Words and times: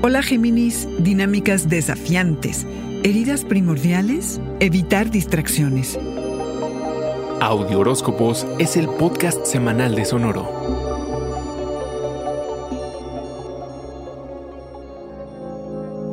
Hola 0.00 0.22
Géminis, 0.22 0.86
dinámicas 1.00 1.68
desafiantes, 1.68 2.68
heridas 3.02 3.44
primordiales, 3.44 4.40
evitar 4.60 5.10
distracciones. 5.10 5.98
Audio 7.40 7.80
Horóscopos 7.80 8.46
es 8.60 8.76
el 8.76 8.86
podcast 8.86 9.44
semanal 9.44 9.96
de 9.96 10.04
Sonoro. 10.04 10.48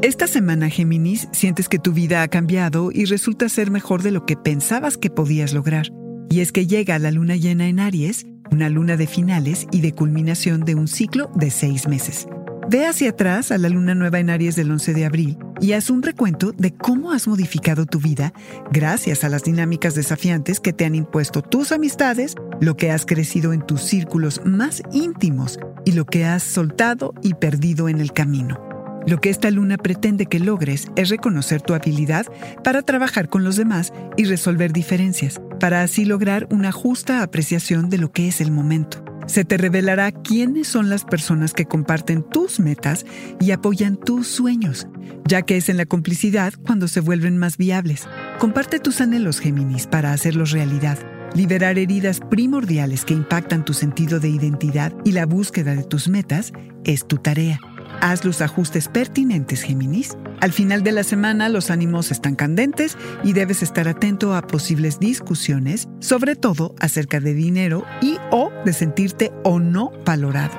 Esta 0.01 0.25
semana, 0.25 0.71
Géminis, 0.71 1.27
sientes 1.31 1.69
que 1.69 1.77
tu 1.77 1.93
vida 1.93 2.23
ha 2.23 2.27
cambiado 2.27 2.89
y 2.91 3.05
resulta 3.05 3.49
ser 3.49 3.69
mejor 3.69 4.01
de 4.01 4.09
lo 4.09 4.25
que 4.25 4.35
pensabas 4.35 4.97
que 4.97 5.11
podías 5.11 5.53
lograr. 5.53 5.91
Y 6.31 6.39
es 6.39 6.51
que 6.51 6.65
llega 6.65 6.97
la 6.97 7.11
luna 7.11 7.35
llena 7.35 7.67
en 7.67 7.79
Aries, 7.79 8.25
una 8.51 8.69
luna 8.69 8.97
de 8.97 9.05
finales 9.05 9.67
y 9.71 9.81
de 9.81 9.93
culminación 9.93 10.65
de 10.65 10.73
un 10.73 10.87
ciclo 10.87 11.29
de 11.35 11.51
seis 11.51 11.87
meses. 11.87 12.27
Ve 12.67 12.87
hacia 12.87 13.11
atrás 13.11 13.51
a 13.51 13.59
la 13.59 13.69
luna 13.69 13.93
nueva 13.93 14.19
en 14.19 14.31
Aries 14.31 14.55
del 14.55 14.71
11 14.71 14.93
de 14.95 15.05
abril 15.05 15.37
y 15.61 15.73
haz 15.73 15.91
un 15.91 16.01
recuento 16.01 16.51
de 16.51 16.73
cómo 16.73 17.11
has 17.11 17.27
modificado 17.27 17.85
tu 17.85 17.99
vida 17.99 18.33
gracias 18.71 19.23
a 19.23 19.29
las 19.29 19.43
dinámicas 19.43 19.93
desafiantes 19.93 20.59
que 20.59 20.73
te 20.73 20.83
han 20.83 20.95
impuesto 20.95 21.43
tus 21.43 21.71
amistades, 21.71 22.33
lo 22.59 22.75
que 22.75 22.89
has 22.89 23.05
crecido 23.05 23.53
en 23.53 23.61
tus 23.61 23.81
círculos 23.81 24.41
más 24.45 24.81
íntimos 24.91 25.59
y 25.85 25.91
lo 25.91 26.05
que 26.05 26.25
has 26.25 26.41
soltado 26.41 27.13
y 27.21 27.35
perdido 27.35 27.87
en 27.87 28.01
el 28.01 28.13
camino. 28.13 28.59
Lo 29.05 29.21
que 29.21 29.29
esta 29.29 29.51
luna 29.51 29.77
pretende 29.77 30.25
que 30.25 30.39
logres 30.39 30.87
es 30.95 31.09
reconocer 31.09 31.61
tu 31.61 31.75
habilidad 31.75 32.25
para 32.63 32.81
trabajar 32.81 33.29
con 33.29 33.43
los 33.43 33.57
demás 33.57 33.93
y 34.17 34.23
resolver 34.23 34.73
diferencias, 34.73 35.39
para 35.59 35.83
así 35.83 36.03
lograr 36.03 36.47
una 36.49 36.71
justa 36.71 37.21
apreciación 37.21 37.91
de 37.91 37.99
lo 37.99 38.11
que 38.11 38.27
es 38.27 38.41
el 38.41 38.51
momento. 38.51 39.04
Se 39.27 39.43
te 39.43 39.57
revelará 39.57 40.11
quiénes 40.11 40.67
son 40.67 40.89
las 40.89 41.03
personas 41.03 41.53
que 41.53 41.65
comparten 41.65 42.23
tus 42.23 42.59
metas 42.59 43.05
y 43.39 43.51
apoyan 43.51 43.97
tus 43.97 44.27
sueños, 44.27 44.87
ya 45.27 45.41
que 45.41 45.57
es 45.57 45.69
en 45.69 45.77
la 45.77 45.85
complicidad 45.85 46.53
cuando 46.65 46.87
se 46.87 46.99
vuelven 46.99 47.37
más 47.37 47.57
viables. 47.57 48.07
Comparte 48.39 48.79
tus 48.79 49.01
anhelos, 49.01 49.39
Géminis, 49.39 49.87
para 49.87 50.13
hacerlos 50.13 50.51
realidad. 50.51 50.99
Liberar 51.33 51.79
heridas 51.79 52.19
primordiales 52.29 53.03
que 53.03 53.13
impactan 53.13 53.65
tu 53.65 53.73
sentido 53.73 54.19
de 54.19 54.29
identidad 54.29 54.93
y 55.03 55.11
la 55.11 55.25
búsqueda 55.25 55.75
de 55.75 55.83
tus 55.83 56.07
metas 56.07 56.53
es 56.83 57.07
tu 57.07 57.17
tarea. 57.17 57.59
Haz 58.01 58.25
los 58.25 58.41
ajustes 58.41 58.87
pertinentes, 58.87 59.61
Géminis. 59.61 60.17
Al 60.41 60.51
final 60.51 60.83
de 60.83 60.91
la 60.91 61.03
semana 61.03 61.49
los 61.49 61.71
ánimos 61.71 62.11
están 62.11 62.35
candentes 62.35 62.97
y 63.23 63.33
debes 63.33 63.63
estar 63.63 63.87
atento 63.87 64.35
a 64.35 64.45
posibles 64.45 64.99
discusiones, 64.99 65.87
sobre 65.99 66.35
todo 66.35 66.75
acerca 66.79 67.19
de 67.19 67.33
dinero 67.33 67.85
y 68.01 68.17
o 68.31 68.51
de 68.65 68.73
sentirte 68.73 69.31
o 69.43 69.59
no 69.59 69.91
valorado. 70.05 70.53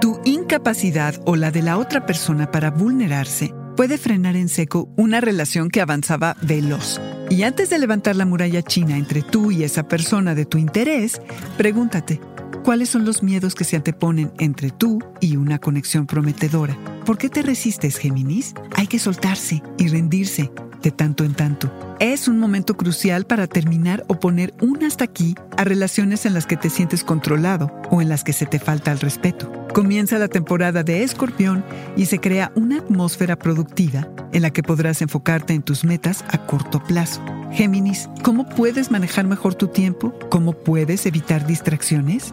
Tu 0.00 0.20
incapacidad 0.24 1.14
o 1.26 1.36
la 1.36 1.50
de 1.50 1.62
la 1.62 1.78
otra 1.78 2.06
persona 2.06 2.50
para 2.50 2.70
vulnerarse 2.70 3.54
puede 3.76 3.98
frenar 3.98 4.36
en 4.36 4.48
seco 4.48 4.88
una 4.96 5.20
relación 5.20 5.68
que 5.68 5.80
avanzaba 5.80 6.36
veloz. 6.42 7.00
Y 7.30 7.44
antes 7.44 7.70
de 7.70 7.78
levantar 7.78 8.16
la 8.16 8.26
muralla 8.26 8.62
china 8.62 8.96
entre 8.96 9.22
tú 9.22 9.50
y 9.50 9.64
esa 9.64 9.88
persona 9.88 10.34
de 10.34 10.44
tu 10.44 10.58
interés, 10.58 11.22
pregúntate, 11.56 12.20
¿Cuáles 12.64 12.90
son 12.90 13.04
los 13.04 13.24
miedos 13.24 13.56
que 13.56 13.64
se 13.64 13.74
anteponen 13.74 14.32
entre 14.38 14.70
tú 14.70 15.00
y 15.20 15.34
una 15.34 15.58
conexión 15.58 16.06
prometedora? 16.06 16.78
¿Por 17.04 17.18
qué 17.18 17.28
te 17.28 17.42
resistes, 17.42 17.96
Géminis? 17.96 18.54
Hay 18.76 18.86
que 18.86 19.00
soltarse 19.00 19.64
y 19.78 19.88
rendirse 19.88 20.52
de 20.80 20.92
tanto 20.92 21.24
en 21.24 21.34
tanto. 21.34 21.72
Es 21.98 22.28
un 22.28 22.38
momento 22.38 22.76
crucial 22.76 23.26
para 23.26 23.48
terminar 23.48 24.04
o 24.06 24.20
poner 24.20 24.54
un 24.60 24.84
hasta 24.84 25.02
aquí 25.02 25.34
a 25.56 25.64
relaciones 25.64 26.24
en 26.24 26.34
las 26.34 26.46
que 26.46 26.56
te 26.56 26.70
sientes 26.70 27.02
controlado 27.02 27.72
o 27.90 28.00
en 28.00 28.08
las 28.08 28.22
que 28.22 28.32
se 28.32 28.46
te 28.46 28.60
falta 28.60 28.92
el 28.92 29.00
respeto. 29.00 29.50
Comienza 29.74 30.18
la 30.18 30.28
temporada 30.28 30.84
de 30.84 31.02
Escorpión 31.02 31.64
y 31.96 32.06
se 32.06 32.20
crea 32.20 32.52
una 32.54 32.78
atmósfera 32.78 33.36
productiva 33.36 34.08
en 34.32 34.42
la 34.42 34.50
que 34.50 34.62
podrás 34.62 35.02
enfocarte 35.02 35.52
en 35.52 35.62
tus 35.62 35.84
metas 35.84 36.24
a 36.28 36.46
corto 36.46 36.80
plazo. 36.82 37.22
Géminis, 37.50 38.08
¿cómo 38.22 38.48
puedes 38.48 38.92
manejar 38.92 39.26
mejor 39.26 39.56
tu 39.56 39.66
tiempo? 39.66 40.14
¿Cómo 40.30 40.52
puedes 40.52 41.06
evitar 41.06 41.44
distracciones? 41.44 42.32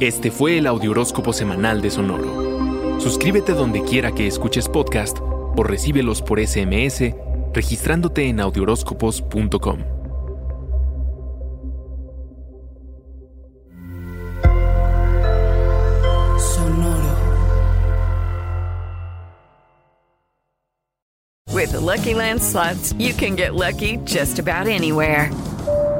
Este 0.00 0.30
fue 0.30 0.58
el 0.58 0.68
Audioróscopo 0.68 1.32
Semanal 1.32 1.82
de 1.82 1.90
Sonoro. 1.90 3.00
Suscríbete 3.00 3.52
donde 3.52 3.82
quiera 3.82 4.12
que 4.12 4.28
escuches 4.28 4.68
podcast 4.68 5.18
o 5.20 5.64
recíbelos 5.64 6.22
por 6.22 6.38
SMS 6.38 7.14
registrándote 7.52 8.28
en 8.28 8.38
audioróscopos.com. 8.38 9.78
Sonoro. 16.38 17.16
With 21.52 21.72
the 21.72 21.80
Lucky 21.80 22.14
Land 22.14 22.40
slots, 22.40 22.92
you 22.98 23.12
can 23.14 23.34
get 23.34 23.56
lucky 23.56 23.96
just 24.04 24.38
about 24.38 24.68
anywhere. 24.68 25.32